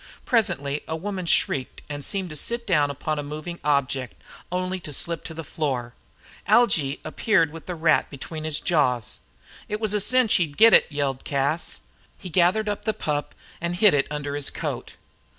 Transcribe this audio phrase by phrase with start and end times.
[0.25, 4.19] Presently a woman shrieked and seemed to sit down upon a moving object
[4.51, 5.93] only to slip to the floor.
[6.47, 9.19] Algy appeared then with the rat between his jaws.
[9.69, 11.81] "It was a cinch he'd get it," yelled Cas.
[12.17, 14.93] He gathered up the pup and hid him under his coat.